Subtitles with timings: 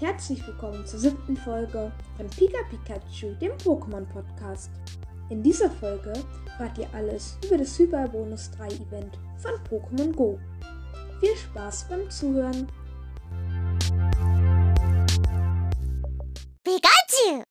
[0.00, 4.70] herzlich willkommen zur siebten Folge von Pika Pikachu, dem Pokémon Podcast.
[5.30, 6.12] In dieser Folge
[6.46, 10.38] erfahrt ihr alles über das Super Bonus 3 Event von Pokémon Go.
[11.20, 12.66] Viel Spaß beim Zuhören!
[16.64, 17.43] Pikachu!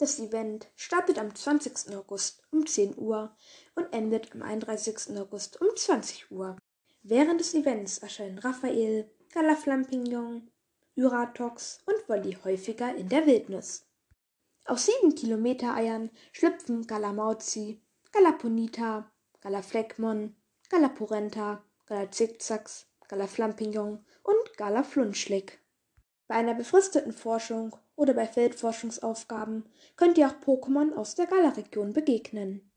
[0.00, 1.94] Das Event startet am 20.
[1.94, 3.36] August um 10 Uhr
[3.74, 5.14] und endet am 31.
[5.18, 6.56] August um 20 Uhr.
[7.02, 10.50] Während des Events erscheinen Raphael, Galaflampignon,
[10.96, 13.84] Yratox und Wolli häufiger in der Wildnis.
[14.64, 20.34] Aus 7 Kilometer Eiern schlüpfen Galamauzi, Galaponita, Galafleckmon,
[20.70, 25.60] Galapurenta, Galazigzax, Galaflampignon und Galaflunschlick.
[26.26, 32.72] Bei einer befristeten Forschung oder bei Feldforschungsaufgaben könnt ihr auch Pokémon aus der Gala-Region begegnen.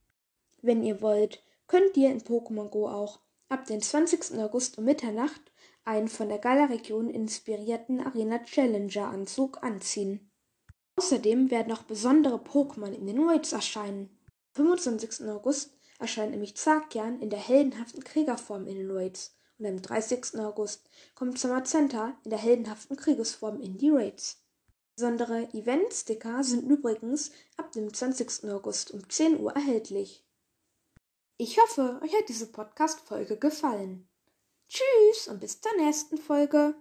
[0.61, 4.37] Wenn ihr wollt, könnt ihr in Pokémon Go auch ab dem 20.
[4.39, 5.41] August um Mitternacht
[5.85, 10.29] einen von der Gala-Region inspirierten Arena Challenger Anzug anziehen.
[10.97, 14.09] Außerdem werden auch besondere Pokémon in den Raids erscheinen.
[14.55, 15.25] Am 25.
[15.29, 20.37] August erscheint nämlich Zakian in der heldenhaften Kriegerform in den Raids und am 30.
[20.39, 24.42] August kommt Zamazenta in der heldenhaften Kriegesform in die Raids.
[24.95, 28.49] Besondere Event-Sticker sind übrigens ab dem 20.
[28.51, 30.23] August um 10 Uhr erhältlich.
[31.37, 34.07] Ich hoffe, euch hat diese Podcast-Folge gefallen.
[34.69, 36.75] Tschüss und bis zur nächsten Folge.